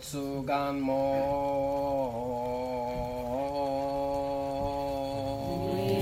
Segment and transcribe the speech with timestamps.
[0.00, 0.40] Koso.
[0.40, 0.48] We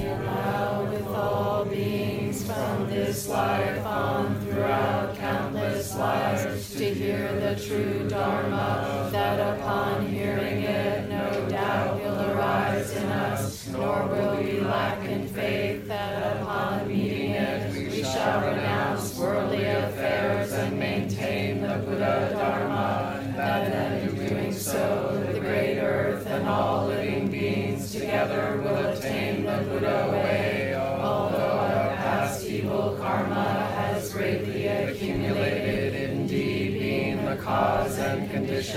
[0.07, 8.09] allow with all beings from this life on throughout countless lives to hear the true
[8.09, 8.88] Dharma,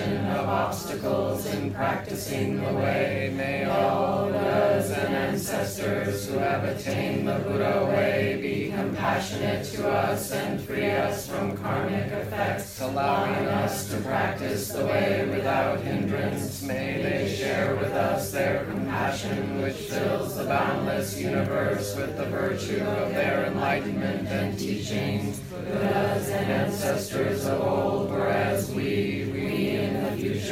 [0.02, 3.31] of obstacles in practicing the way.
[3.35, 10.31] May all Buddhas and ancestors who have attained the Buddha way be compassionate to us
[10.31, 16.61] and free us from karmic effects, allowing us to practice the way without hindrance.
[16.63, 22.81] May they share with us their compassion, which fills the boundless universe with the virtue
[22.81, 25.39] of their enlightenment and teachings.
[25.39, 28.91] Buddhas and ancestors of old were as we,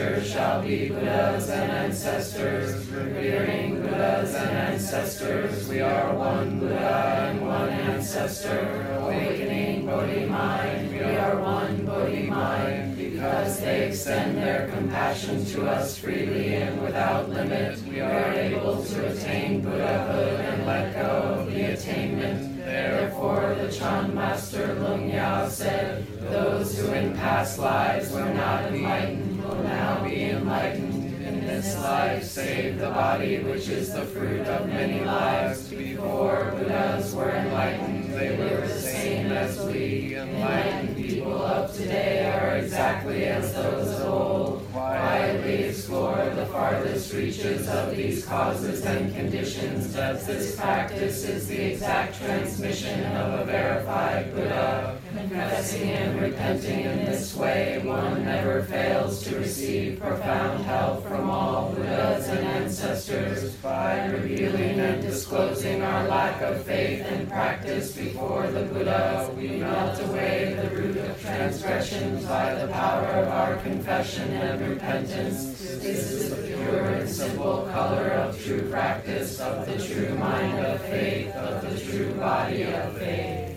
[0.09, 5.67] future shall be Buddhas and ancestors, revering Buddhas and ancestors.
[5.67, 10.91] We are one Buddha and one ancestor, awakening Bodhi mind.
[10.91, 17.29] We are one Bodhi mind because they extend their compassion to us freely and without
[17.29, 17.79] limit.
[17.83, 22.57] We are able to attain Buddhahood and let go of the attainment.
[22.57, 29.38] Therefore, the Chan Master Lung Ya said, Those who in past lives were not enlightened
[29.49, 34.67] will now be enlightened in this life, save the body which is the fruit of
[34.67, 35.67] many lives.
[35.69, 40.15] Before Buddhas were enlightened, they were the same as we.
[40.15, 44.67] Enlightened people of today are exactly as those of old.
[44.71, 51.73] Quietly explore the farthest reaches of these causes and conditions, as this practice is the
[51.73, 54.97] exact transmission of a verified Buddha.
[55.19, 61.73] Confessing and repenting in this way, one never fails to receive profound help from all
[61.73, 68.61] Buddhas and ancestors by revealing and disclosing our lack of faith and practice before the
[68.61, 69.29] Buddha.
[69.35, 75.59] We melt away the root of transgressions by the power of our confession and repentance.
[75.59, 80.81] This is the pure and simple color of true practice, of the true mind of
[80.85, 83.48] faith, of the true body of faith.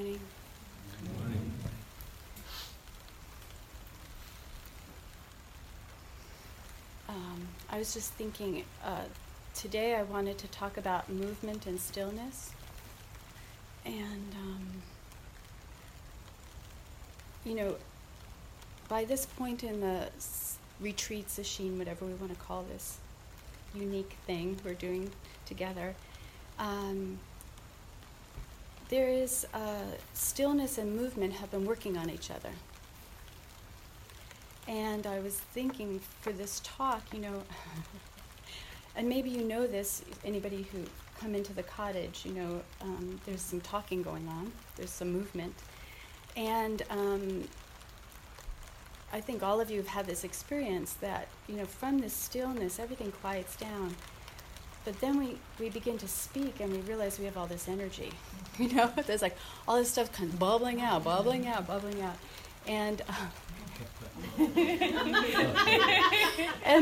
[0.00, 0.18] Good
[1.18, 1.52] morning.
[7.06, 9.02] Um, I was just thinking, uh,
[9.54, 12.52] today I wanted to talk about movement and stillness.
[13.84, 14.66] And, um,
[17.44, 17.76] you know,
[18.88, 20.08] by this point in the
[20.80, 22.96] retreat, sesshin, whatever we want to call this
[23.74, 25.10] unique thing we're doing
[25.44, 25.94] together,
[26.58, 27.18] um,
[28.90, 29.84] there is uh,
[30.14, 32.50] stillness and movement have been working on each other.
[34.66, 37.42] And I was thinking for this talk, you know,
[38.96, 40.84] and maybe you know this, anybody who
[41.20, 45.54] come into the cottage, you know, um, there's some talking going on, there's some movement.
[46.36, 47.44] And um,
[49.12, 52.80] I think all of you have had this experience that, you know, from this stillness,
[52.80, 53.94] everything quiets down.
[54.84, 58.12] But then we, we begin to speak and we realize we have all this energy.
[58.58, 59.36] You know, there's like
[59.66, 62.16] all this stuff kind of bubbling out, bubbling out, bubbling out.
[62.66, 63.14] And uh,
[64.38, 64.50] and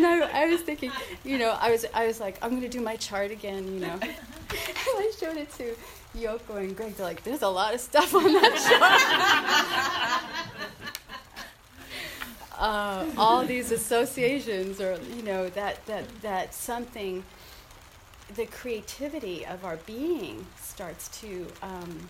[0.04, 0.90] I, I was thinking,
[1.24, 3.98] you know, I was I was like, I'm gonna do my chart again, you know.
[4.02, 4.12] and
[4.50, 5.76] I showed it to
[6.16, 6.96] Yoko and Greg.
[6.96, 10.32] They're like, there's a lot of stuff on that chart.
[12.58, 17.22] uh, all these associations, or you know, that that that something,
[18.34, 21.46] the creativity of our being starts to.
[21.62, 22.08] Um,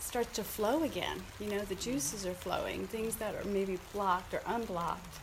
[0.00, 1.22] start to flow again.
[1.38, 5.18] You know, the juices are flowing, things that are maybe blocked or unblocked.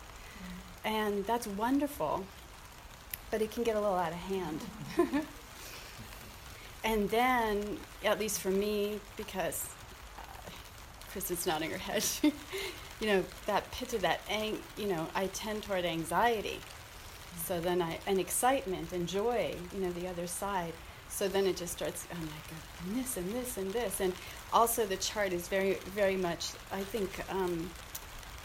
[0.86, 2.24] And that's wonderful,
[3.30, 4.62] but it can get a little out of hand.
[6.86, 9.68] and then, at least for me, because
[10.18, 10.50] uh,
[11.12, 12.06] Kristen's nodding her head,
[13.02, 16.60] you know, that pit of that, ang- you know, I tend toward anxiety.
[17.46, 20.74] So then I, and excitement and joy, you know, the other side.
[21.10, 22.50] So then it just starts, I'm like,
[22.86, 24.00] and this and this and this.
[24.02, 24.14] And
[24.52, 27.70] also the chart is very, very much, I think, um,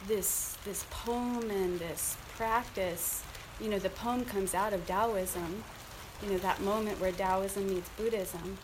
[0.06, 3.22] this, this poem and this practice,
[3.60, 5.64] you know, the poem comes out of Taoism,
[6.22, 8.58] you know, that moment where Taoism meets Buddhism.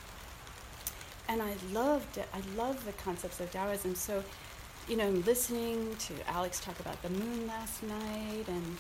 [1.29, 2.27] and I loved it.
[2.33, 3.95] I love the concepts of Taoism.
[3.95, 4.25] So,
[4.89, 8.79] you know, listening to Alex talk about the moon last night, and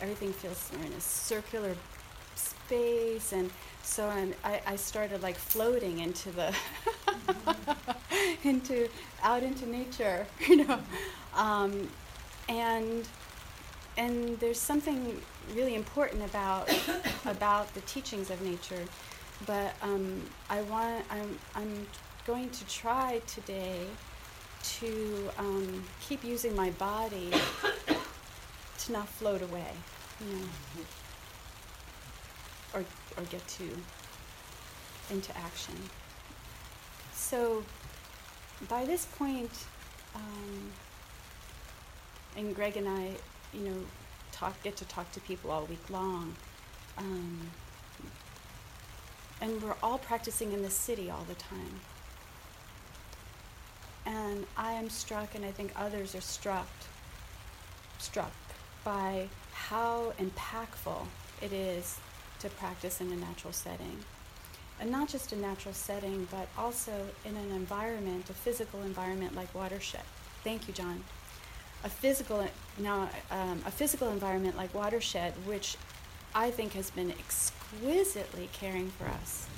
[0.00, 1.74] everything feels we're in a circular
[2.34, 3.50] space, and
[3.82, 6.54] so I'm, I, I started like floating into the
[8.44, 8.88] into
[9.22, 10.78] out into nature, you know,
[11.34, 11.88] um,
[12.48, 13.08] and
[13.96, 15.20] and there's something
[15.54, 16.70] really important about
[17.24, 18.84] about the teachings of nature
[19.44, 21.86] but um, I want I'm I'm
[22.26, 23.80] going to try today
[24.62, 27.30] to um, keep using my body
[28.86, 29.70] to not float away,
[30.20, 30.46] you know,
[32.74, 32.84] or
[33.16, 33.64] or get to
[35.10, 35.74] into action.
[37.12, 37.64] So
[38.68, 39.50] by this point,
[40.14, 40.70] um,
[42.36, 43.10] and Greg and I,
[43.52, 43.76] you know,
[44.32, 46.34] talk get to talk to people all week long.
[46.98, 47.50] Um,
[49.40, 51.80] and we're all practicing in the city all the time.
[54.06, 56.68] And I am struck, and I think others are struck,
[57.98, 58.32] struck
[58.86, 61.06] by how impactful
[61.42, 61.98] it is
[62.38, 63.98] to practice in a natural setting.
[64.80, 66.92] And not just a natural setting, but also
[67.24, 70.02] in an environment, a physical environment like watershed.
[70.44, 71.02] Thank you, John.
[71.82, 72.46] A physical
[72.78, 75.76] now, um, a physical environment like watershed, which
[76.32, 79.48] I think has been exquisitely caring for us.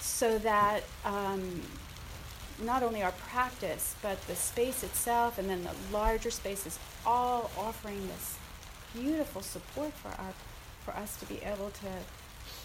[0.00, 1.62] So that um,
[2.62, 8.06] not only our practice, but the space itself and then the larger spaces all offering
[8.08, 8.38] this
[8.94, 10.32] beautiful support for our
[10.84, 11.88] for us to be able to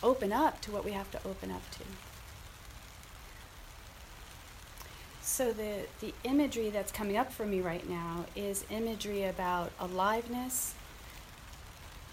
[0.04, 1.84] open up to what we have to open up to.
[5.22, 10.74] So the, the imagery that's coming up for me right now is imagery about aliveness,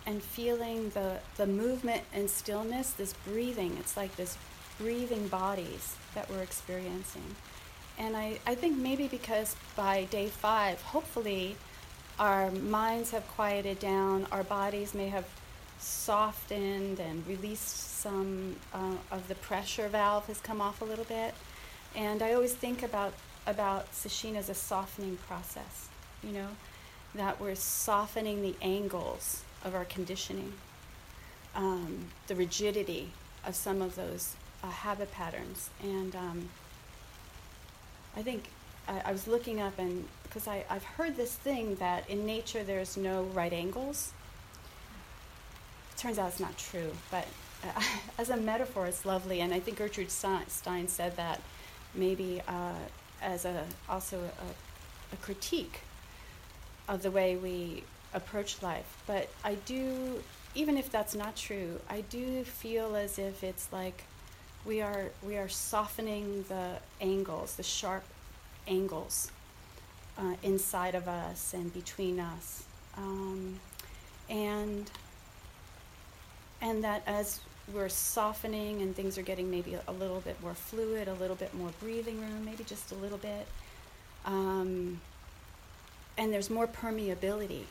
[0.07, 3.77] and feeling the, the movement and stillness, this breathing.
[3.81, 4.39] It's like this
[4.79, 7.35] breathing bodies that we're experiencing.
[7.99, 11.57] And I, I think maybe because by day five, hopefully,
[12.19, 15.27] our minds have quieted down, our bodies may have
[15.79, 21.35] softened and released some uh, of the pressure valve has come off a little bit.
[21.95, 23.13] And I always think about,
[23.47, 25.89] about sesshin as a softening process,
[26.23, 26.49] you know,
[27.15, 30.53] that we're softening the angles of our conditioning,
[31.55, 33.11] um, the rigidity
[33.45, 35.71] of some of those uh, habit patterns.
[35.83, 36.49] And um,
[38.17, 38.51] I think
[38.89, 40.07] I, I, was looking up, and
[40.37, 44.13] because I've heard this thing that in nature there's no right angles.
[45.95, 47.27] It Turns out it's not true, but
[47.65, 47.81] uh,
[48.19, 49.41] as a metaphor, it's lovely.
[49.41, 51.41] And I think Gertrude Stein said that
[51.95, 52.75] maybe uh,
[53.23, 55.81] as a also a, a critique
[56.87, 58.99] of the way we approach life.
[59.07, 60.23] But I do,
[60.55, 64.05] even if that's not true, I do feel as if it's like
[64.67, 68.05] we are we are softening the angles, the sharp
[68.69, 69.31] angles
[70.19, 72.65] uh, inside of us and between us,
[72.97, 73.59] um,
[74.29, 74.91] and
[76.61, 77.41] and that as
[77.73, 81.53] we're softening and things are getting maybe a, little bit more fluid, a little bit
[81.55, 83.47] more breathing room, maybe just a little bit.
[84.25, 85.01] Um,
[86.17, 87.65] and there's more permeability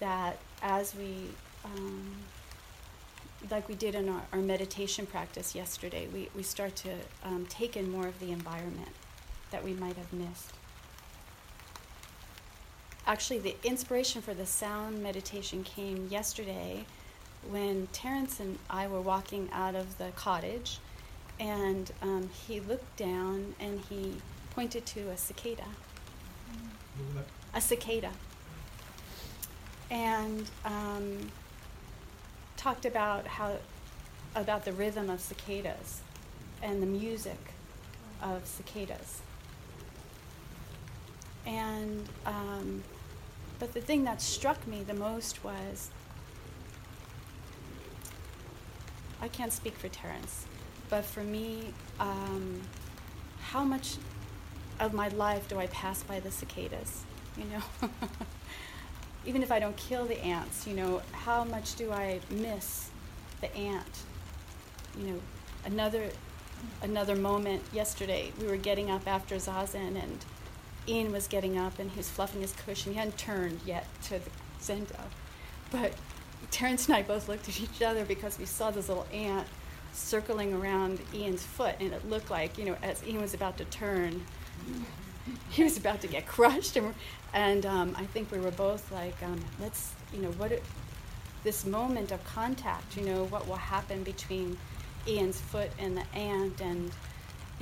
[0.00, 1.28] that as we,
[1.64, 2.16] um,
[3.50, 6.90] like we did in our, our, meditation practice yesterday, we, we start to
[7.24, 8.90] um, take in more of the environment
[9.52, 10.52] that we might have missed.
[13.06, 16.84] Actually, the inspiration for the sound meditation came yesterday
[17.50, 20.78] when Terence and I were walking out of the cottage,
[21.40, 24.14] and um, he looked down and he
[24.50, 25.64] pointed to a cicada.
[27.54, 28.10] A cicada
[29.92, 31.30] and um,
[32.56, 33.54] talked about how
[34.34, 36.00] about the rhythm of cicadas
[36.62, 37.38] and the music
[38.22, 39.20] of cicadas.
[41.44, 42.82] And um,
[43.62, 45.90] but the thing that struck me the most was
[49.20, 50.46] I can't speak for Terence,
[50.90, 52.60] but for me, um,
[53.40, 53.98] how much
[54.80, 57.04] of my life do I pass by the cicadas?
[57.36, 57.88] You know.
[59.26, 62.90] even if I don't kill the ants, you know, how much do I miss
[63.40, 64.02] the ant?
[64.98, 65.20] You know,
[65.66, 66.10] another
[66.82, 70.24] another moment yesterday, we were getting up after zazen and
[70.88, 72.92] Ian was getting up and he was fluffing his cushion.
[72.92, 74.98] He hadn't turned yet to the zendo.
[75.70, 75.92] But
[76.50, 79.46] Terence and I both looked at each other because we saw this little ant
[79.92, 83.64] circling around Ian's foot and it looked like, you know, as Ian was about to
[83.66, 84.24] turn,
[85.50, 86.94] he was about to get crushed and
[87.34, 90.62] and um, I think we were both like, um, let's, you know, what it,
[91.44, 94.58] this moment of contact, you know, what will happen between
[95.08, 96.90] Ian's foot and the ant, and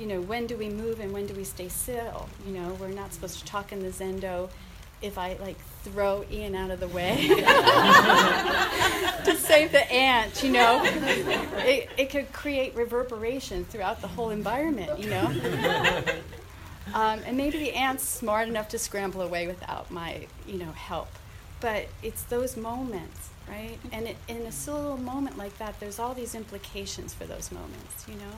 [0.01, 2.27] you know, when do we move and when do we stay still?
[2.47, 4.49] You know, we're not supposed to talk in the Zendo
[5.01, 7.35] if I like throw Ian out of the way to
[9.37, 15.09] save the ant, you know, it, it could create reverberation throughout the whole environment, you
[15.09, 16.03] know.
[16.93, 21.09] Um, and maybe the ant's smart enough to scramble away without my, you know, help.
[21.61, 23.77] But it's those moments, right?
[23.91, 28.05] And it, in a little moment like that, there's all these implications for those moments,
[28.07, 28.33] you know.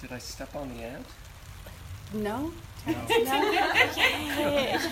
[0.00, 1.06] Did I step on the ant?
[2.12, 2.52] No.
[2.86, 2.94] No.
[3.24, 4.78] No?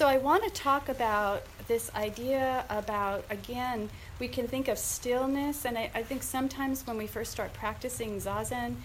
[0.00, 5.66] So I want to talk about this idea about again we can think of stillness
[5.66, 8.76] and I, I think sometimes when we first start practicing zazen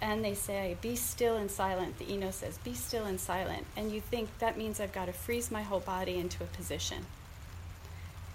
[0.00, 3.92] and they say be still and silent the ino says be still and silent and
[3.92, 7.04] you think that means i've got to freeze my whole body into a position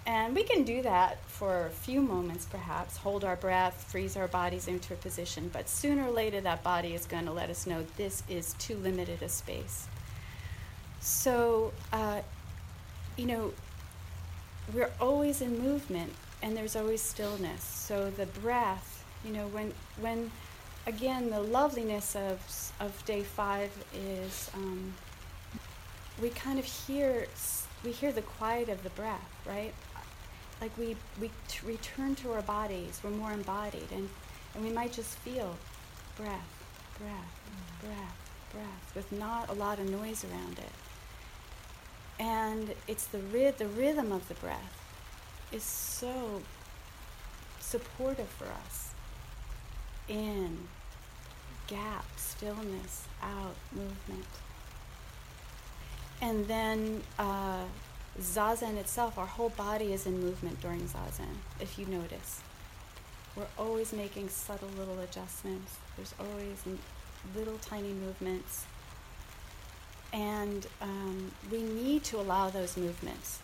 [0.08, 4.26] and we can do that for a few moments, perhaps, hold our breath, freeze our
[4.26, 7.66] bodies into a position, but sooner or later that body is going to let us
[7.66, 9.86] know this is too limited a space.
[11.00, 12.22] So, uh,
[13.18, 13.52] you know,
[14.72, 17.62] we're always in movement and there's always stillness.
[17.62, 20.30] So the breath, you know, when, when
[20.86, 22.40] again, the loveliness of,
[22.80, 24.94] of day five is um,
[26.22, 27.26] we kind of hear,
[27.84, 29.74] we hear the quiet of the breath, right?
[30.60, 33.00] Like we we t- return to our bodies.
[33.02, 33.88] We're more embodied.
[33.92, 34.08] And
[34.54, 35.56] and we might just feel
[36.16, 36.64] breath
[36.98, 37.40] breath
[37.80, 40.72] breath breath with not a lot of noise around it.
[42.20, 44.74] And it's the ry- the rhythm of the breath
[45.52, 46.42] is so
[47.60, 48.90] supportive for us.
[50.08, 50.68] In
[51.66, 54.26] gap stillness out movement.
[56.20, 57.64] And then uh,
[58.20, 62.40] Zazen itself, our whole body is in movement during Zazen, if you notice.
[63.36, 65.76] We're always making subtle little adjustments.
[65.96, 66.62] There's always
[67.36, 68.66] little tiny movements.
[70.12, 73.40] And um, we need to allow those movements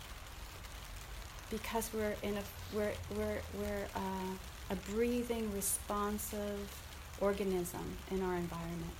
[1.51, 2.43] because we're in a
[2.75, 6.83] we're we're we're uh, a breathing, responsive
[7.21, 8.95] organism in our environment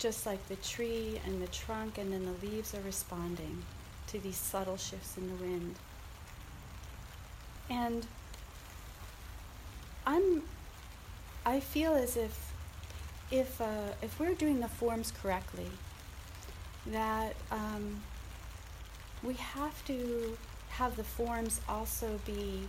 [0.00, 3.62] just like the tree and the trunk and then the leaves are responding
[4.06, 5.74] to these subtle shifts in the wind.
[7.68, 8.06] And
[10.06, 10.42] I'm
[11.44, 12.52] I feel as if
[13.30, 15.70] if uh, if we're doing the forms correctly,
[16.86, 18.00] that um,
[19.22, 20.36] we have to
[20.70, 22.62] have the forms also be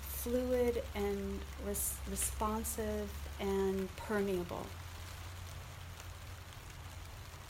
[0.00, 4.66] fluid and res- responsive and permeable.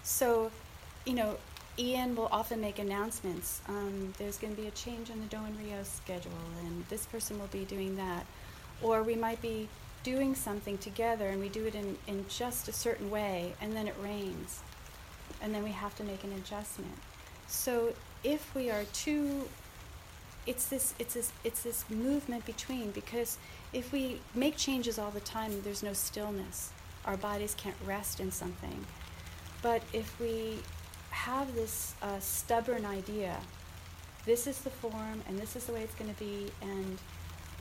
[0.04, 0.52] So,
[1.06, 1.38] you know,
[1.78, 3.62] Ian will often make announcements.
[3.66, 6.30] Um, there's going to be a change in the Doan Ryo schedule,
[6.62, 8.26] and this person will be doing that.
[8.82, 9.68] Or we might be
[10.02, 13.88] doing something together and we do it in, in just a certain way, and then
[13.88, 14.60] it rains.
[15.40, 16.98] And then we have to make an adjustment.
[17.46, 19.48] So if we are too
[20.46, 23.38] it's this it's this it's this movement between because
[23.72, 26.70] if we make changes all the time there's no stillness
[27.06, 28.84] our bodies can't rest in something
[29.64, 30.58] but if we
[31.08, 33.34] have this uh, stubborn idea,
[34.26, 36.98] this is the form and this is the way it's going to be, and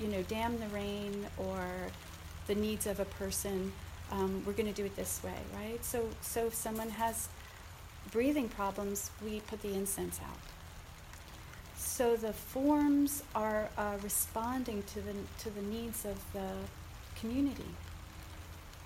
[0.01, 1.63] you know, damn the rain or
[2.47, 3.71] the needs of a person,
[4.11, 5.83] um, we're going to do it this way, right?
[5.85, 7.29] So, so if someone has
[8.11, 10.39] breathing problems, we put the incense out.
[11.77, 16.49] So the forms are uh, responding to the to the needs of the
[17.19, 17.69] community,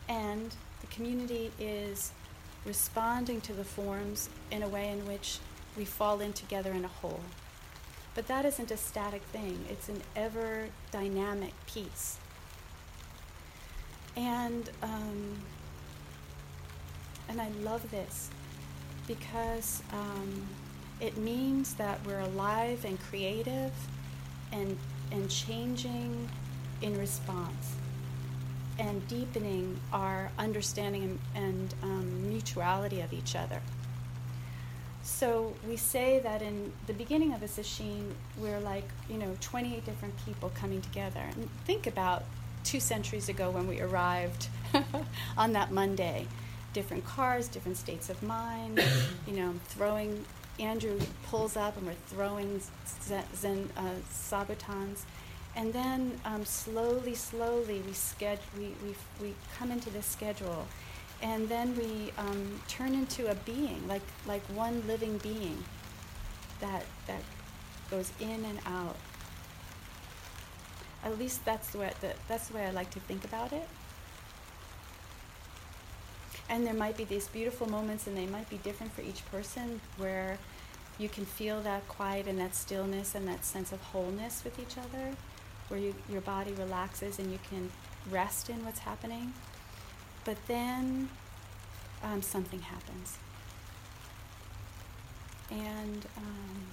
[0.08, 2.12] and the community is
[2.68, 5.40] responding to the forms in a way in which
[5.78, 7.22] we fall in together in a whole.
[8.14, 12.18] But that isn't a static thing, it's an ever dynamic piece.
[14.16, 15.38] And, um,
[17.30, 18.30] and I love this
[19.08, 20.48] because um,
[21.00, 23.72] it means that we're alive and creative
[24.52, 24.78] and,
[25.12, 26.28] and changing
[26.82, 27.76] in response
[28.80, 33.62] and deepening our understanding and, and um, mutuality of each other.
[35.08, 39.86] So we say that in the beginning of a sesshin, we're like, you know, 28
[39.86, 41.22] different people coming together.
[41.22, 42.26] And think about
[42.64, 44.50] two centuries ago when we arrived
[45.38, 46.28] on that Monday.
[46.74, 48.84] Different cars, different states of mind,
[49.28, 50.26] you know, throwing,
[50.60, 52.60] Andrew pulls up and we're throwing
[53.34, 53.82] Zen uh,
[54.12, 55.04] zabutons
[55.58, 60.68] and then um, slowly, slowly, we, sched- we, we, we come into this schedule.
[61.22, 65.58] And then we um, turn into a being, like, like one living being
[66.62, 67.24] that, that
[67.90, 68.96] goes in and out.
[71.04, 73.68] At least that's the way the, that's the way I like to think about it.
[76.50, 79.82] And there might be these beautiful moments, and they might be different for each person,
[79.98, 80.38] where
[81.00, 84.78] you can feel that quiet and that stillness and that sense of wholeness with each
[84.78, 85.16] other,
[85.70, 87.70] where you, your body relaxes and you can
[88.10, 89.34] rest in what's happening.
[90.26, 91.10] But then
[92.04, 93.18] um, something happens.
[95.50, 96.66] And um,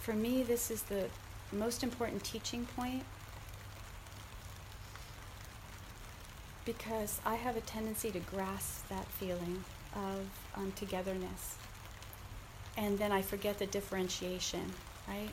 [0.00, 1.06] for me, this is the
[1.52, 3.02] most important teaching point
[6.64, 11.56] because I have a tendency to grasp that feeling of um, togetherness.
[12.76, 14.72] And then I forget the differentiation,
[15.08, 15.30] right?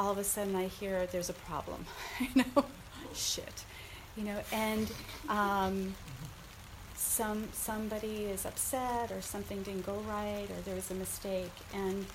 [0.00, 1.84] All of a sudden I hear there's a problem,
[2.20, 2.64] you know,
[3.12, 3.66] shit,
[4.16, 4.90] you know, and
[5.28, 5.94] um,
[6.96, 11.52] some somebody is upset or something didn't go right or there was a mistake.
[11.74, 12.06] And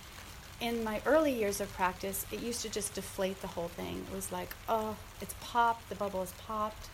[0.59, 4.03] in my early years of practice, it used to just deflate the whole thing.
[4.09, 6.89] It was like, oh, it's popped, the bubble is popped,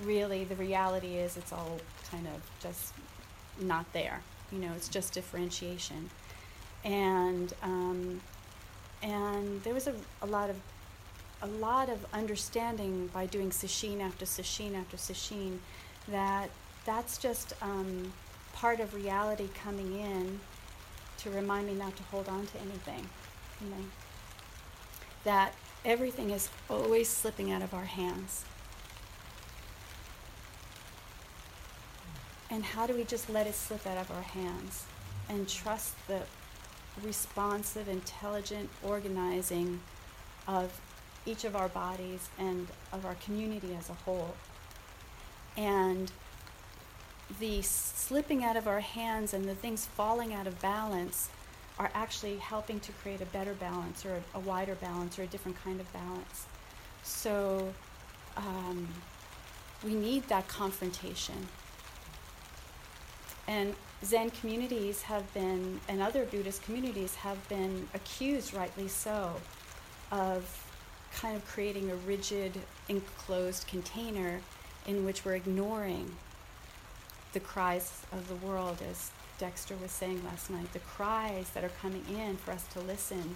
[0.00, 1.78] really the reality is it's all
[2.10, 2.94] kind of just
[3.60, 4.22] not there.
[4.50, 6.08] You know, it's just differentiation.
[6.84, 8.22] And um,
[9.02, 10.56] and there was a, a lot of
[11.42, 15.58] a lot of understanding by doing sesshin after sesshin after sesshin
[16.08, 16.48] that
[16.86, 18.12] that's just um,
[18.54, 20.40] part of reality coming in
[21.18, 23.06] to remind me not to hold on to anything.
[23.60, 23.84] You know,
[25.24, 28.44] that everything is always slipping out of our hands.
[32.48, 34.84] And how do we just let it slip out of our hands
[35.28, 36.22] and trust the
[37.02, 39.80] responsive, intelligent organizing
[40.46, 40.80] of
[41.24, 44.34] each of our bodies and of our community as a whole?
[45.56, 46.10] And
[47.40, 51.28] the slipping out of our hands and the things falling out of balance
[51.78, 55.26] are actually helping to create a better balance or a, a wider balance or a
[55.26, 56.46] different kind of balance.
[57.02, 57.72] So
[58.36, 58.88] um,
[59.84, 61.48] we need that confrontation
[63.46, 63.74] and
[64.06, 69.32] Zen communities have been, and other Buddhist communities have been accused, rightly so,
[70.12, 70.64] of
[71.12, 72.52] kind of creating a rigid,
[72.88, 74.42] enclosed container
[74.86, 76.14] in which we're ignoring
[77.32, 81.72] the cries of the world, as Dexter was saying last night, the cries that are
[81.82, 83.34] coming in for us to listen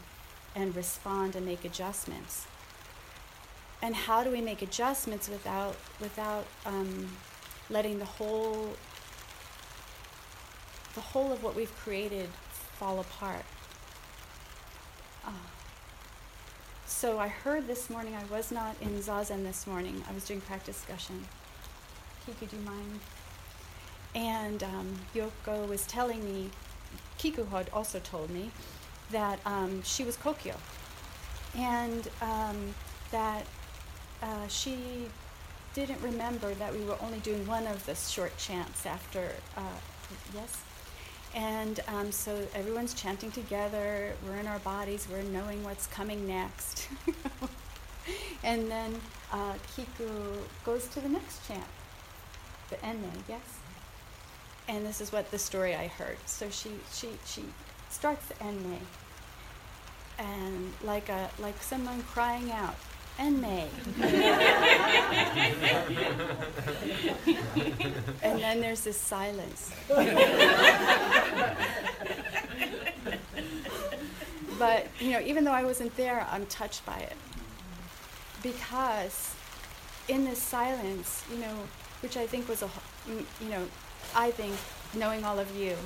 [0.55, 2.47] and respond and make adjustments.
[3.83, 7.09] And how do we make adjustments without without um,
[7.71, 8.77] letting the whole
[10.94, 12.29] the whole of what we've created
[12.79, 13.44] fall apart.
[15.24, 15.31] Uh,
[16.87, 20.40] so I heard this morning, I was not in Zazen this morning, I was doing
[20.40, 21.24] practice discussion.
[22.26, 23.00] Kiku, do you mind?
[24.14, 26.50] And um, Yoko was telling me,
[27.18, 28.50] Kiku had also told me,
[29.11, 30.55] that um, she was Kokyo.
[31.57, 32.74] And um,
[33.11, 33.44] that
[34.22, 35.07] uh, she
[35.74, 39.79] didn't remember that we were only doing one of the short chants after, uh,
[40.35, 40.62] yes?
[41.35, 44.12] And um, so everyone's chanting together.
[44.27, 45.07] We're in our bodies.
[45.11, 46.88] We're knowing what's coming next.
[48.43, 49.01] and then
[49.33, 51.64] uh, Kiku goes to the next chant,
[52.69, 53.59] the Enne, yes?
[54.69, 56.16] And this is what the story I heard.
[56.27, 57.45] So she, she, she
[57.90, 58.79] starts the Enne,
[60.19, 62.77] and like, a, like someone crying out,
[63.18, 63.68] and May.
[68.23, 69.73] and then there's this silence.
[74.59, 77.16] but, you know, even though I wasn't there, I'm touched by it.
[78.42, 79.35] Because
[80.09, 81.55] in this silence, you know,
[82.03, 82.70] which I think was a,
[83.07, 83.66] you know,
[84.14, 84.55] I think
[84.99, 85.77] knowing all of you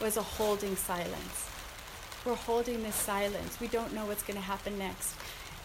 [0.00, 1.48] was a holding silence.
[2.24, 3.60] We're holding this silence.
[3.60, 5.14] We don't know what's going to happen next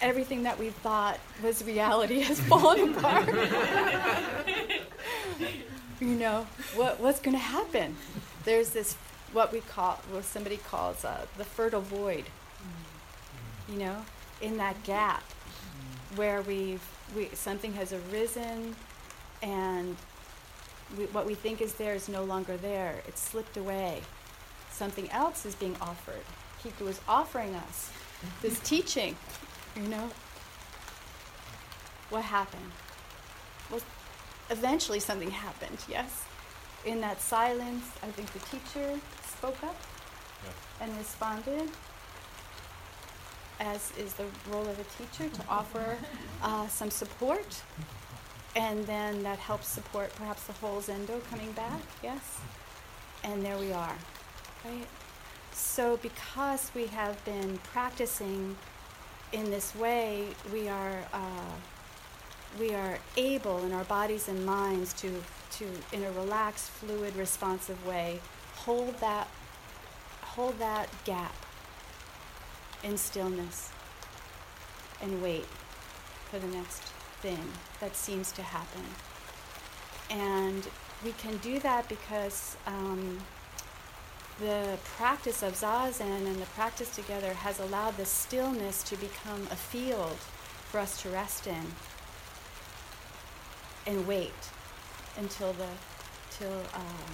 [0.02, 3.28] everything that we thought was reality has fallen apart.
[6.00, 7.96] you know, what, what's going to happen?
[8.44, 8.96] There's this,
[9.34, 12.26] what we call, what somebody calls uh, the fertile void,
[13.70, 14.04] you know,
[14.42, 15.24] in that gap
[16.16, 16.84] where we've,
[17.16, 18.76] we, something has arisen
[19.42, 19.96] and
[20.98, 23.02] we, what we think is there is no longer there.
[23.08, 24.02] It's slipped away.
[24.72, 26.24] Something else is being offered.
[26.62, 27.92] Kiku is offering us
[28.42, 29.16] this teaching
[29.76, 30.10] you know?
[32.10, 32.72] What happened?
[33.70, 33.82] Well,
[34.50, 36.26] eventually something happened, yes?
[36.86, 39.78] In that silence, I think the teacher spoke up
[40.44, 40.86] yeah.
[40.86, 41.70] and responded,
[43.60, 45.98] as is the role of a teacher, to offer
[46.44, 47.62] uh, some support.
[48.56, 52.42] And then that helps support perhaps the whole Zendo coming back, yes?
[53.24, 53.96] And there we are,
[54.66, 54.88] right?
[55.54, 58.58] so, because we have been practicing
[59.32, 61.54] in this way, we are uh,
[62.60, 67.86] we are able in our bodies and minds to to in a relaxed, fluid, responsive
[67.86, 68.20] way
[68.56, 69.28] hold that
[70.22, 71.34] hold that gap
[72.84, 73.70] in stillness
[75.02, 75.46] and wait
[76.30, 76.82] for the next
[77.22, 78.84] thing that seems to happen.
[80.10, 80.68] And
[81.04, 82.58] we can do that because.
[82.68, 83.20] Um,
[84.42, 89.56] the practice of zazen and the practice together has allowed the stillness to become a
[89.56, 90.18] field
[90.70, 91.64] for us to rest in
[93.86, 94.34] and wait
[95.18, 95.68] until the
[96.32, 97.14] till um,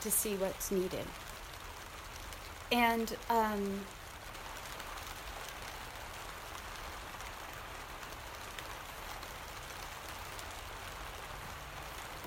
[0.00, 1.06] to see what's needed.
[2.70, 3.80] And um,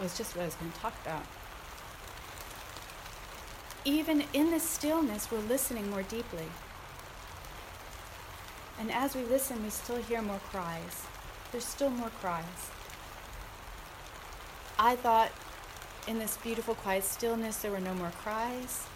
[0.01, 1.23] was just what I was going to talk about
[3.85, 6.47] even in the stillness, we're listening more deeply.
[8.79, 11.05] And as we listen, we still hear more cries.
[11.51, 12.71] There's still more cries.
[14.77, 15.31] I thought
[16.07, 18.87] in this beautiful, quiet stillness, there were no more cries.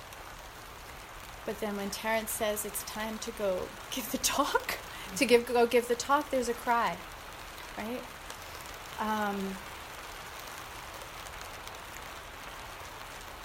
[1.46, 4.80] But then when Terence says it's time to go give the talk,
[5.16, 6.98] to give, go give the talk, there's a cry,
[7.78, 8.02] right?
[9.00, 9.56] Um,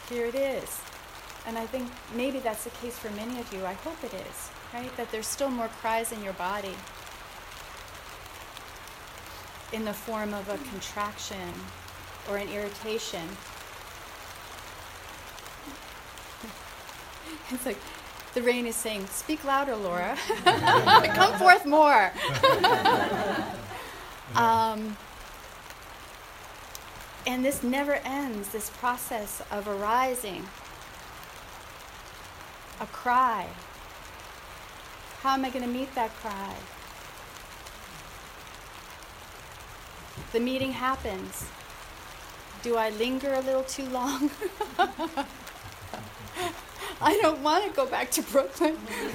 [0.08, 0.80] here it is.
[1.46, 3.66] And I think maybe that's the case for many of you.
[3.66, 4.96] I hope it is, right?
[4.96, 6.74] That there's still more cries in your body
[9.72, 11.52] in the form of a contraction
[12.30, 13.28] or an irritation.
[17.50, 17.78] it's like
[18.32, 20.16] the rain is saying, Speak louder, Laura.
[20.44, 22.10] Come forth more.
[24.34, 24.96] um,
[27.26, 30.46] and this never ends, this process of arising
[32.80, 33.48] a cry.
[35.20, 36.54] How am I going to meet that cry?
[40.32, 41.46] The meeting happens.
[42.62, 44.30] Do I linger a little too long?
[47.00, 48.76] I don't want to go back to Brooklyn.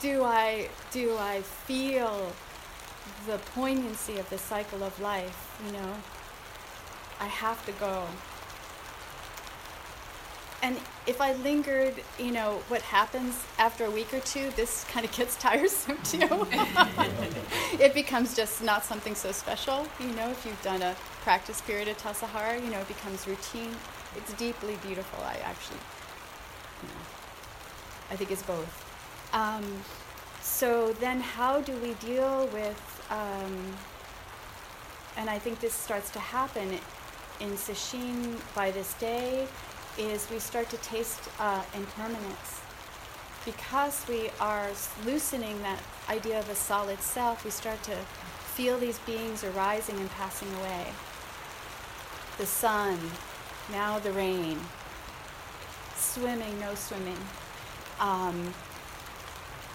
[0.00, 2.32] do I do I feel
[3.26, 5.94] the poignancy of the cycle of life, you know?
[7.20, 8.06] I have to go
[10.66, 10.76] and
[11.06, 15.12] if I lingered, you know, what happens after a week or two, this kind of
[15.12, 16.18] gets tiresome too.
[17.78, 21.86] it becomes just not something so special, you know, if you've done a practice period
[21.86, 23.70] of Tassajara, you know, it becomes routine.
[24.16, 25.22] It's deeply beautiful.
[25.22, 25.78] I actually,
[26.82, 27.04] you know,
[28.10, 28.74] I think it's both.
[29.32, 29.64] Um,
[30.40, 33.76] so then how do we deal with, um,
[35.16, 36.80] and I think this starts to happen
[37.38, 39.46] in Sesshin by this day,
[39.98, 42.60] is we start to taste uh, impermanence.
[43.44, 44.68] Because we are
[45.04, 47.96] loosening that idea of a solid self, we start to
[48.54, 50.86] feel these beings arising and passing away.
[52.38, 52.98] The sun,
[53.70, 54.58] now the rain,
[55.96, 57.18] swimming, no swimming.
[58.00, 58.52] Um,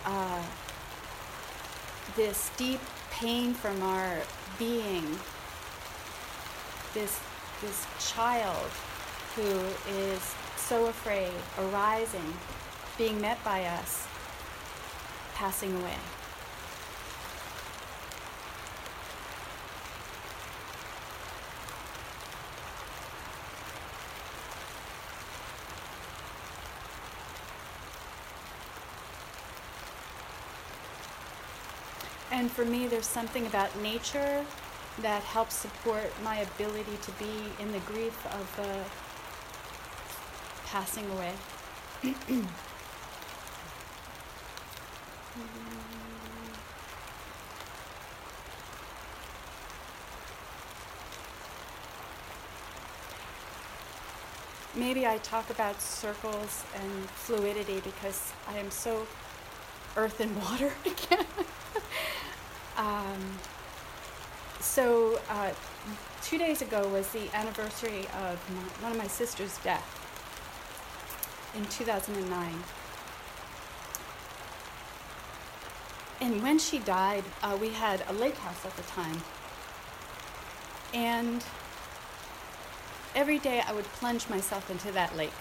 [0.06, 0.44] uh,
[2.16, 4.18] this deep pain from our
[4.60, 5.18] being,
[6.94, 7.20] this,
[7.62, 8.70] this child
[9.36, 9.42] who
[9.90, 12.34] is so afraid, arising,
[12.98, 14.08] being met by us,
[15.36, 15.96] passing away.
[32.32, 34.46] And for me, there's something about nature
[35.02, 39.11] that helps support my ability to be in the grief of the
[40.72, 41.34] passing away.
[54.74, 59.06] Maybe I talk about circles and fluidity because I am so
[59.98, 61.26] earth and water again.
[62.78, 63.38] um,
[64.62, 65.52] so, uh,
[66.22, 70.01] two days ago was the anniversary of my, one of my sister's death
[71.56, 72.64] in 2009.
[76.20, 79.22] And when she died, uh, we had a lake house at the time.
[80.94, 81.44] And
[83.16, 85.32] every day I would plunge myself into that lake.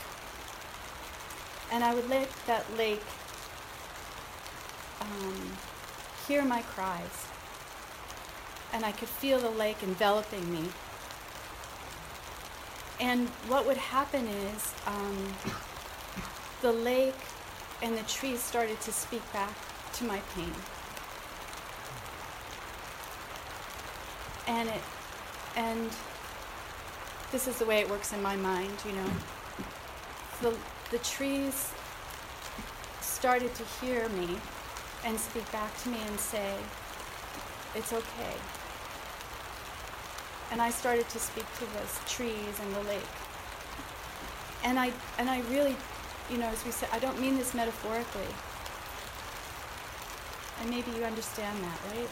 [1.71, 3.05] And I would let that lake
[5.01, 5.53] um,
[6.27, 7.27] hear my cries.
[8.73, 10.71] And I could feel the lake enveloping me
[13.01, 15.33] And what would happen is um,
[16.63, 17.15] the lake
[17.83, 19.53] and the trees started to speak back
[19.95, 20.53] to my pain.
[24.47, 24.83] And it,
[25.57, 25.91] and
[27.33, 29.11] this is the way it works in my mind, you know.
[30.43, 30.57] The,
[30.91, 31.73] the trees
[33.01, 34.37] started to hear me
[35.05, 36.55] and speak back to me and say,
[37.75, 38.35] it's okay.
[40.51, 43.03] And I started to speak to the trees and the lake.
[44.65, 45.77] And I, and I really,
[46.31, 48.29] you know, as we said, I don't mean this metaphorically.
[50.61, 52.09] And maybe you understand that, right?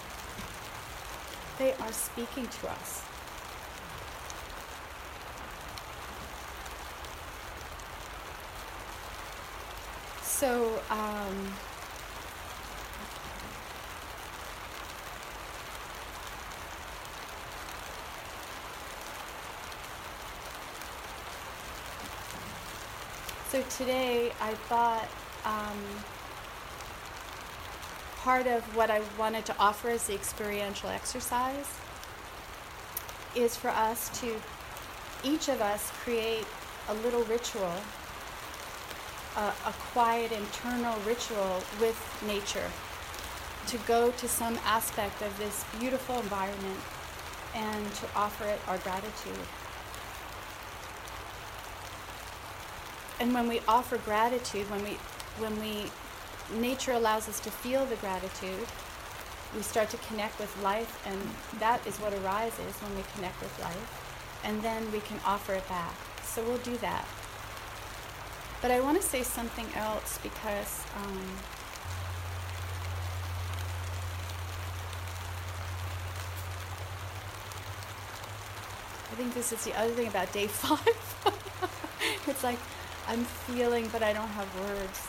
[1.59, 3.03] They are speaking to us.
[10.23, 11.53] So, um,
[23.49, 25.09] so today I thought
[25.45, 25.79] um,
[28.17, 31.69] part of what I wanted to offer as the experiential exercise
[33.35, 34.35] is for us to,
[35.25, 36.47] each of us, create
[36.89, 37.73] a little ritual
[39.39, 42.71] a, a quiet internal ritual with nature
[43.69, 46.81] to go to some aspect of this beautiful environment
[47.55, 49.39] and to offer it our gratitude.
[53.21, 54.99] And when we offer gratitude, when we
[55.39, 55.91] when we
[56.59, 58.67] nature allows us to feel the gratitude,
[59.55, 61.19] we start to connect with life and
[61.61, 64.41] that is what arises when we connect with life.
[64.45, 65.95] And then we can offer it back.
[66.23, 67.07] So we'll do that.
[68.61, 71.23] But I want to say something else because um,
[79.11, 80.87] I think this is the other thing about day five.
[82.27, 82.59] it's like
[83.09, 85.09] I'm feeling, but I don't have words.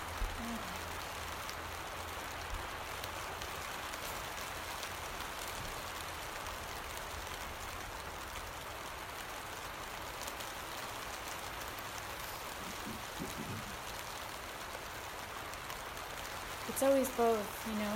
[16.80, 17.94] it's always both, you know.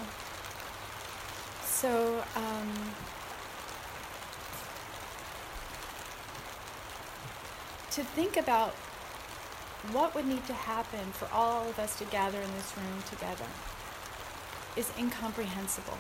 [1.64, 2.94] So, um,
[7.92, 8.76] to think about
[9.92, 13.46] what would need to happen for all of us to gather in this room together
[14.76, 15.98] is incomprehensible.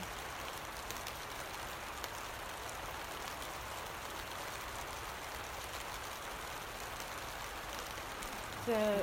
[8.65, 9.01] The,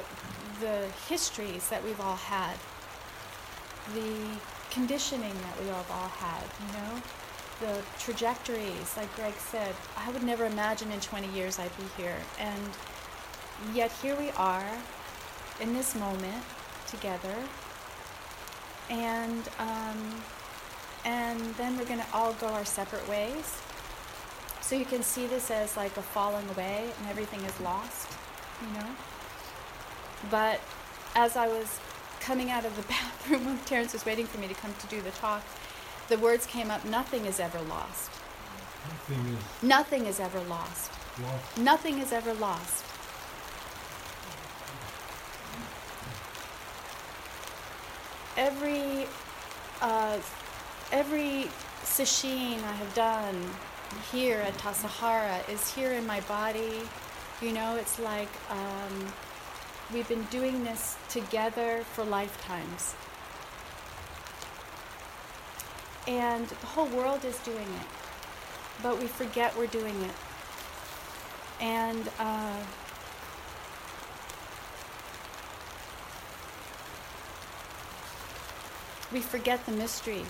[0.61, 2.57] the histories that we've all had
[3.95, 4.39] the
[4.71, 7.03] conditioning that we have all had, you know,
[7.61, 9.75] the trajectories, like Greg said.
[9.97, 12.17] I would never imagine in 20 years I'd be here.
[12.39, 12.71] And
[13.75, 14.67] yet here we are
[15.61, 16.43] in this moment
[16.89, 17.35] together.
[18.89, 20.23] And, um,
[21.05, 23.61] and then we're going to all go our separate ways.
[24.61, 28.09] So you can see this as like a falling away and everything is lost,
[28.61, 28.87] you know.
[30.31, 30.61] But
[31.15, 31.81] as I was
[32.21, 35.01] coming out of the bathroom when Terrence was waiting for me to come to do
[35.01, 35.43] the talk,
[36.09, 38.11] the words came up nothing is ever lost.
[38.89, 40.93] Nothing is Nothing is ever lost.
[41.23, 41.59] lost.
[41.59, 42.85] Nothing is ever lost.
[48.41, 49.07] Every
[49.83, 50.19] uh,
[50.91, 51.51] every
[51.85, 53.39] sesshin I have done
[54.11, 56.81] here at Tassajara is here in my body.
[57.43, 59.13] You know, it's like um,
[59.93, 62.95] we've been doing this together for lifetimes.
[66.09, 67.87] And the whole world is doing it,
[68.83, 70.15] but we forget we're doing it.
[71.61, 72.57] And uh,
[79.13, 80.25] we forget the mystery.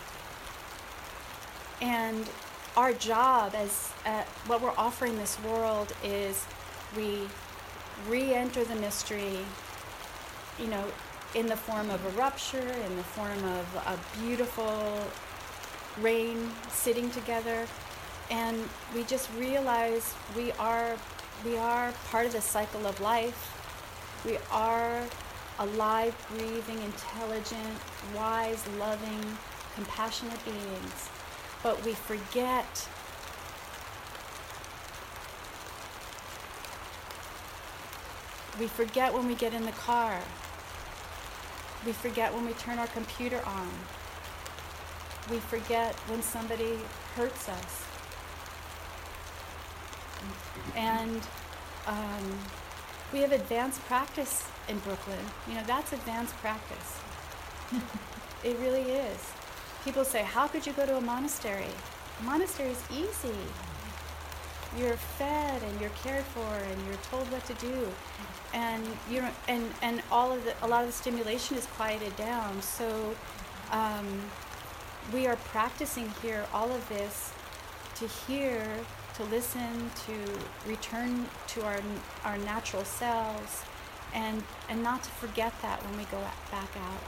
[1.80, 2.28] And
[2.76, 6.46] our job as uh, what we're offering this world is
[6.96, 7.28] we
[8.08, 9.38] re-enter the mystery,
[10.58, 10.84] you know,
[11.34, 14.98] in the form of a rupture, in the form of a beautiful
[16.00, 17.66] rain sitting together,
[18.30, 20.96] and we just realize we are
[21.44, 23.56] we are part of the cycle of life.
[24.24, 25.02] We are
[25.60, 27.78] alive, breathing, intelligent,
[28.16, 29.24] wise, loving,
[29.76, 31.08] compassionate beings.
[31.62, 32.88] But we forget
[38.60, 40.20] We forget when we get in the car.
[41.86, 43.70] We forget when we turn our computer on.
[45.30, 46.78] We forget when somebody
[47.14, 47.86] hurts us.
[50.76, 51.22] And
[51.86, 52.38] um,
[53.12, 55.18] we have advanced practice in Brooklyn.
[55.48, 57.00] You know, that's advanced practice.
[58.44, 59.32] it really is.
[59.84, 61.72] People say, How could you go to a monastery?
[62.20, 63.38] A monastery is easy.
[64.78, 67.88] You're fed and you're cared for and you're told what to do.
[68.54, 72.14] And you know, and, and all of the a lot of the stimulation is quieted
[72.16, 72.62] down.
[72.62, 73.14] So
[73.72, 74.22] um,
[75.12, 77.32] we are practicing here all of this
[77.96, 78.64] to hear,
[79.20, 81.80] to listen, to return to our
[82.24, 83.64] our natural selves,
[84.14, 87.02] and and not to forget that when we go back out.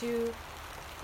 [0.00, 0.34] To,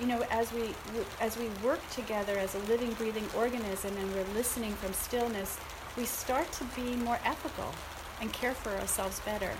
[0.00, 0.74] you know, as we
[1.20, 5.58] as we work together as a living, breathing organism, and we're listening from stillness,
[5.96, 7.72] we start to be more ethical
[8.20, 9.52] and care for ourselves better.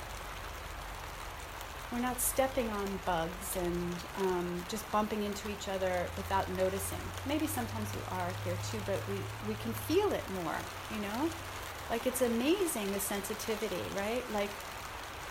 [1.91, 6.99] We're not stepping on bugs and um, just bumping into each other without noticing.
[7.27, 9.17] Maybe sometimes we are here too, but we,
[9.49, 10.57] we can feel it more,
[10.95, 11.31] you know?
[11.89, 14.23] Like it's amazing the sensitivity, right?
[14.35, 14.51] Like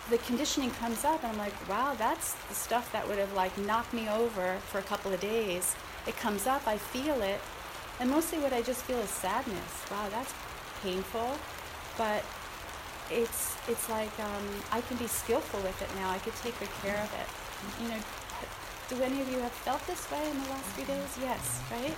[0.10, 3.56] the conditioning comes up and I'm like, wow, that's the stuff that would have like
[3.60, 5.76] knocked me over for a couple of days.
[6.08, 7.40] It comes up, I feel it.
[8.00, 9.86] And mostly what I just feel is sadness.
[9.92, 10.34] Wow, that's
[10.82, 11.38] painful.
[11.98, 12.24] But
[13.12, 16.10] it's it's like um, I can be skillful with it now.
[16.10, 17.84] I could take good care of it.
[17.84, 18.00] You know,
[18.89, 21.17] do any of you have felt this way in the last few days?
[21.22, 21.96] Yes, right?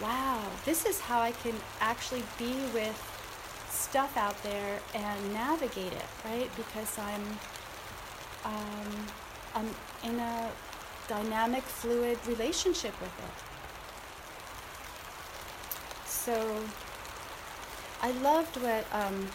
[0.00, 2.96] Wow, this is how I can actually be with
[3.70, 6.50] stuff out there and navigate it, right?
[6.56, 7.22] Because I'm
[8.44, 9.06] um,
[9.54, 9.68] I'm
[10.04, 10.50] in a
[11.08, 13.46] dynamic, fluid relationship with it.
[16.06, 16.62] So
[18.02, 19.28] I loved what um,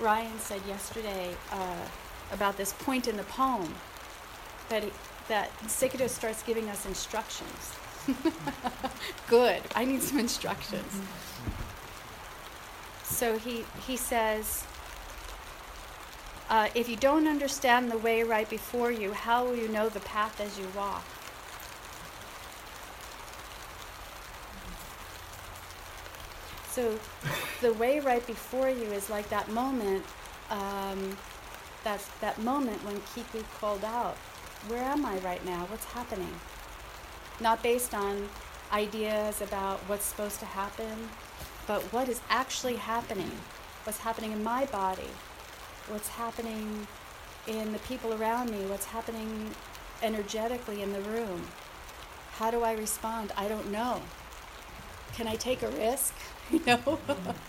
[0.00, 1.86] Ryan said yesterday uh,
[2.32, 3.74] about this point in the poem
[4.68, 4.84] that
[5.28, 7.76] that Sekito starts giving us instructions.
[9.28, 9.62] Good.
[9.76, 11.00] I need some instructions.
[13.04, 14.64] So he he says,
[16.48, 20.00] uh, if you don't understand the way right before you, how will you know the
[20.00, 21.04] path as you walk?
[26.70, 26.98] So
[27.60, 30.04] the way right before you is like that moment,
[30.50, 31.16] um,
[31.82, 34.16] that, that moment when Kiku called out,
[34.68, 35.66] where am I right now?
[35.68, 36.32] What's happening?
[37.40, 38.28] Not based on
[38.72, 41.08] ideas about what's supposed to happen,
[41.66, 43.32] but what is actually happening.
[43.84, 45.10] What's happening in my body?
[45.88, 46.86] What's happening
[47.46, 48.66] in the people around me?
[48.66, 49.50] What's happening
[50.02, 51.46] energetically in the room?
[52.32, 53.32] How do I respond?
[53.36, 54.02] I don't know.
[55.14, 56.14] Can I take a risk?
[56.50, 56.98] you know?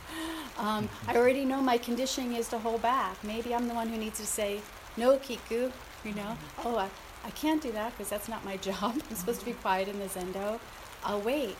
[0.58, 3.24] um, I already know my conditioning is to hold back.
[3.24, 4.62] Maybe I'm the one who needs to say,
[4.97, 5.71] no, Kiku,
[6.04, 6.38] you know?
[6.65, 6.89] Oh, I,
[7.26, 9.02] I can't do that because that's not my job.
[9.10, 10.60] I'm supposed to be quiet in the zendo.
[11.04, 11.56] I'll wait,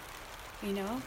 [0.62, 1.02] you know?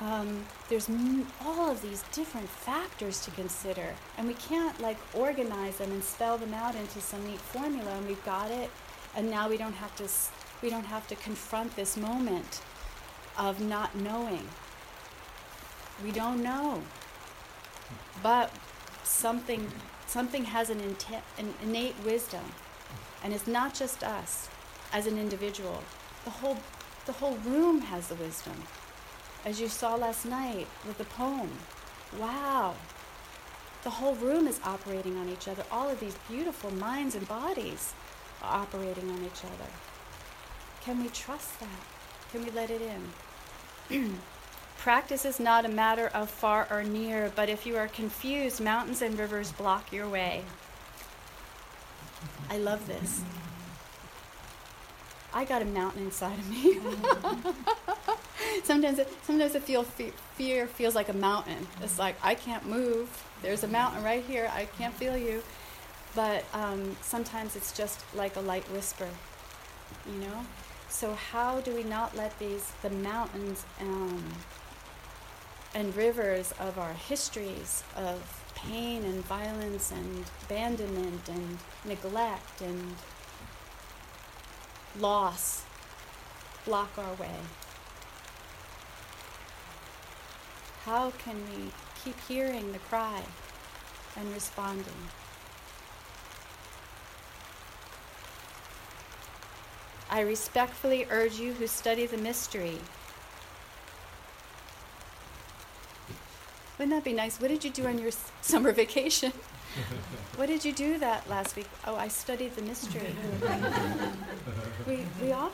[0.00, 5.76] Um, there's m- all of these different factors to consider, and we can't like organize
[5.76, 7.90] them and spell them out into some neat formula.
[7.96, 8.70] And we've got it,
[9.14, 10.30] and now we don't have to s-
[10.62, 12.62] we don't have to confront this moment
[13.38, 14.48] of not knowing
[16.02, 16.82] we don't know.
[18.22, 18.52] But
[19.04, 19.70] something
[20.06, 22.44] something has an, inte- an innate wisdom.
[23.22, 24.48] And it's not just us
[24.92, 25.82] as an individual.
[26.24, 26.58] The whole
[27.06, 28.62] the whole room has the wisdom.
[29.44, 31.50] As you saw last night with the poem.
[32.18, 32.74] Wow.
[33.84, 35.64] The whole room is operating on each other.
[35.70, 37.94] All of these beautiful minds and bodies
[38.42, 39.70] are operating on each other.
[40.82, 41.80] Can we trust that?
[42.32, 43.02] Can we let it in?
[44.78, 49.02] Practice is not a matter of far or near, but if you are confused, mountains
[49.02, 50.42] and rivers block your way.
[52.50, 53.22] I love this.
[55.34, 56.78] I got a mountain inside of me.
[58.64, 61.66] sometimes, it, sometimes I feel fe- fear feels like a mountain.
[61.82, 63.24] It's like I can't move.
[63.42, 64.50] There's a mountain right here.
[64.54, 65.42] I can't feel you.
[66.14, 69.08] But um, sometimes it's just like a light whisper,
[70.10, 70.46] you know.
[70.88, 74.24] So how do we not let these the mountains um,
[75.74, 82.96] and rivers of our histories of pain and violence and abandonment and neglect and
[84.98, 85.62] loss
[86.64, 87.36] block our way?
[90.84, 91.70] How can we
[92.02, 93.22] keep hearing the cry
[94.16, 95.10] and responding?
[100.10, 102.78] I respectfully urge you who study the mystery
[106.78, 107.40] Wouldn't that be nice?
[107.40, 109.32] What did you do on your summer vacation?
[110.36, 111.68] what did you do that last week?
[111.86, 113.14] Oh, I studied the mystery.
[114.86, 115.50] we, we are.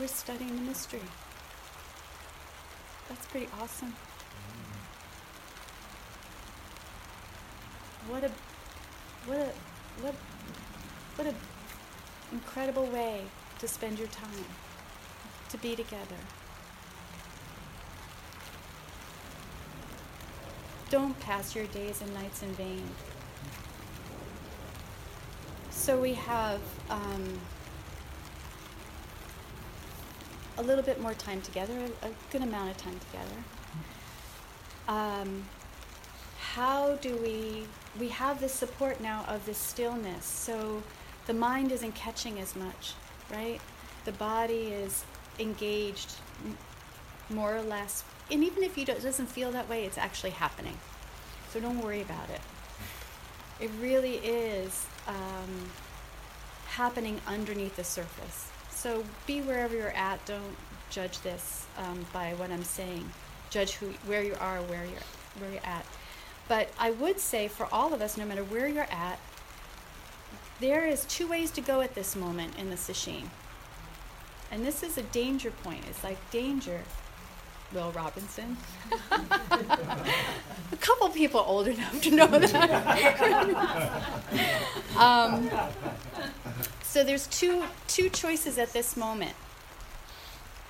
[0.00, 1.00] We're studying the mystery.
[3.08, 3.94] That's pretty awesome.
[8.08, 8.30] What a
[9.26, 9.50] what a
[10.02, 10.14] what
[11.16, 11.34] what a
[12.32, 13.22] incredible way
[13.58, 14.44] to spend your time
[15.48, 16.16] to be together.
[20.90, 22.82] Don't pass your days and nights in vain.
[25.70, 26.60] So we have
[26.90, 27.40] um,
[30.58, 33.36] a little bit more time together, a, a good amount of time together.
[34.88, 35.44] Um,
[36.40, 37.66] how do we
[37.98, 40.24] we have the support now of this stillness.
[40.24, 40.82] So
[41.26, 42.94] the mind isn't catching as much
[43.30, 43.60] right?
[44.04, 45.04] The body is
[45.38, 46.14] engaged
[47.30, 48.04] more or less.
[48.30, 50.76] And even if you do, it doesn't feel that way it's actually happening.
[51.50, 52.40] So don't worry about it.
[53.60, 55.70] It really is um,
[56.66, 58.48] happening underneath the surface.
[58.70, 60.24] So be wherever you're at.
[60.26, 60.56] Don't
[60.90, 63.10] judge this um, by what i'm saying.
[63.50, 65.84] Judge who where you are where you're where you're at
[66.48, 69.20] but I would say for all of us, no matter where you're at,
[70.60, 73.24] there is two ways to go at this moment in the sesshin.
[74.50, 75.84] And this is a danger point.
[75.88, 76.80] It's like danger.
[77.72, 78.56] Will Robinson.
[79.12, 84.02] a couple people old enough to know that.
[84.96, 85.50] um,
[86.82, 89.34] so there's two two choices at this moment.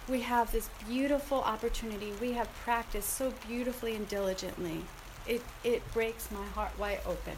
[0.08, 2.12] We have this beautiful opportunity.
[2.20, 4.82] We have practiced so beautifully and diligently
[5.28, 7.34] it, it breaks my heart wide open.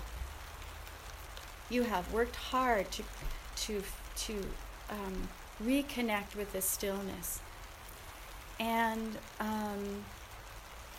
[1.68, 3.02] You have worked hard to,
[3.56, 3.82] to,
[4.16, 4.34] to
[4.88, 5.28] um,
[5.62, 7.40] reconnect with this stillness.
[8.58, 10.04] And um,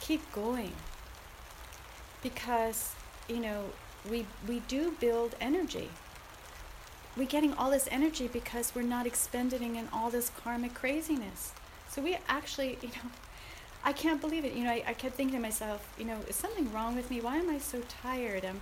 [0.01, 0.73] keep going.
[2.21, 2.93] Because
[3.27, 3.65] you know
[4.09, 5.89] we we do build energy.
[7.17, 11.53] We're getting all this energy because we're not expending in all this karmic craziness.
[11.89, 13.09] So we actually you know
[13.83, 14.53] I can't believe it.
[14.53, 17.19] You know, I, I kept thinking to myself, you know, is something wrong with me?
[17.19, 18.45] Why am I so tired?
[18.45, 18.61] Um,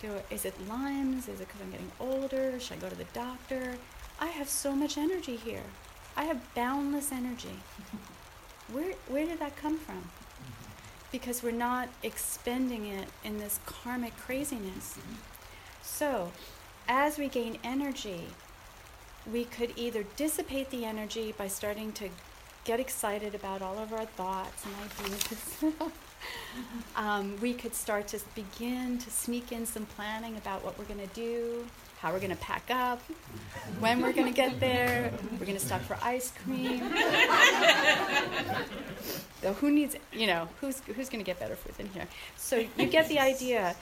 [0.00, 1.28] do, is it Lyme's?
[1.28, 2.58] Is it because I'm getting older?
[2.60, 3.76] Should I go to the doctor?
[4.20, 5.62] I have so much energy here.
[6.16, 7.60] I have boundless energy.
[8.72, 10.10] Where, where did that come from?
[11.10, 14.98] Because we're not expending it in this karmic craziness.
[15.80, 16.32] So,
[16.86, 18.26] as we gain energy,
[19.32, 22.10] we could either dissipate the energy by starting to
[22.68, 25.64] get excited about all of our thoughts and ideas.
[26.96, 31.00] um, we could start to begin to sneak in some planning about what we're going
[31.00, 31.66] to do,
[32.00, 33.00] how we're going to pack up,
[33.80, 35.10] when we're going to get there.
[35.40, 36.80] We're going to stop for ice cream.
[39.40, 42.06] so who needs, you know, who's who's going to get better food than here?
[42.36, 43.76] So you get the idea,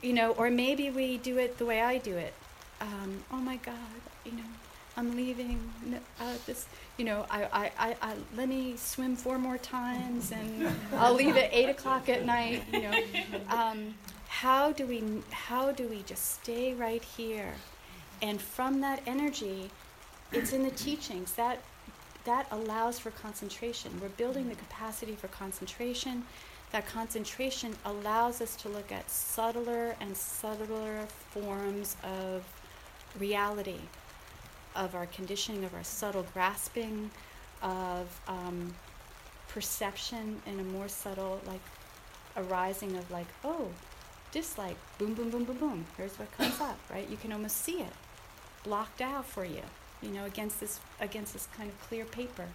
[0.00, 2.34] you know, or maybe we do it the way I do it.
[2.80, 3.74] Um, oh my God,
[4.24, 4.44] you know,
[4.98, 5.60] I'm leaving
[6.20, 10.74] uh, this, you know, I, I, I, I, let me swim four more times and
[10.94, 12.92] I'll leave at eight o'clock at night, you know.
[13.48, 13.94] Um,
[14.26, 17.54] how do we, how do we just stay right here?
[18.22, 19.70] And from that energy,
[20.32, 21.60] it's in the teachings that,
[22.24, 23.92] that allows for concentration.
[24.02, 26.24] We're building the capacity for concentration.
[26.72, 32.42] That concentration allows us to look at subtler and subtler forms of
[33.16, 33.78] reality
[34.78, 37.10] of our conditioning, of our subtle grasping,
[37.60, 38.74] of um,
[39.48, 41.60] perception in a more subtle, like
[42.36, 43.68] arising of like, oh,
[44.30, 45.86] just like boom, boom, boom, boom, boom.
[45.96, 47.08] Here's what comes up, right?
[47.10, 47.92] You can almost see it
[48.62, 49.62] blocked out for you,
[50.00, 52.46] you know, against this against this kind of clear paper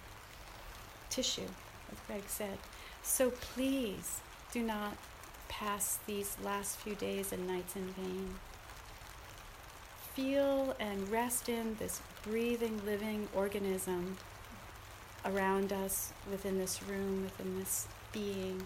[1.10, 1.50] tissue,
[1.92, 2.58] as Greg said.
[3.04, 4.22] So please
[4.54, 4.96] do not
[5.50, 8.36] pass these last few days and nights in vain
[10.14, 14.18] feel and rest in this breathing, living organism
[15.26, 18.66] around us, within this room, within this being,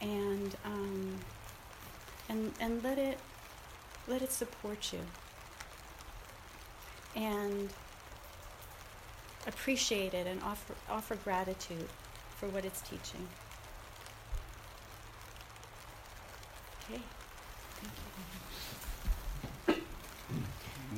[0.00, 1.14] and um,
[2.28, 3.18] and and let it
[4.06, 5.00] let it support you,
[7.14, 7.70] and
[9.46, 11.88] appreciate it and offer offer gratitude
[12.36, 13.26] for what it's teaching.
[16.90, 17.00] Okay.
[19.66, 20.97] Thank you.